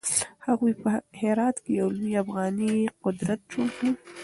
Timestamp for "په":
0.81-0.91